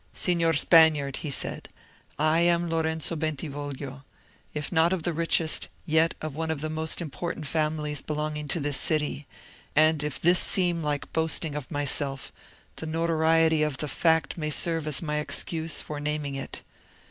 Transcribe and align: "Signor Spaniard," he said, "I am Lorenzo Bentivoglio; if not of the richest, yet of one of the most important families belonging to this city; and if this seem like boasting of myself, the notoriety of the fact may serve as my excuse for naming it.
"Signor 0.15 0.53
Spaniard," 0.53 1.17
he 1.17 1.29
said, 1.29 1.69
"I 2.17 2.39
am 2.39 2.71
Lorenzo 2.71 3.15
Bentivoglio; 3.15 4.03
if 4.51 4.71
not 4.71 4.93
of 4.93 5.03
the 5.03 5.13
richest, 5.13 5.67
yet 5.85 6.15
of 6.23 6.35
one 6.35 6.49
of 6.49 6.61
the 6.61 6.71
most 6.71 7.03
important 7.03 7.45
families 7.45 8.01
belonging 8.01 8.47
to 8.47 8.59
this 8.59 8.77
city; 8.77 9.27
and 9.75 10.01
if 10.01 10.19
this 10.19 10.39
seem 10.39 10.81
like 10.81 11.13
boasting 11.13 11.53
of 11.53 11.69
myself, 11.69 12.31
the 12.77 12.87
notoriety 12.87 13.61
of 13.61 13.77
the 13.77 13.87
fact 13.87 14.39
may 14.39 14.49
serve 14.49 14.87
as 14.87 15.03
my 15.03 15.17
excuse 15.19 15.83
for 15.83 15.99
naming 15.99 16.33
it. 16.33 16.63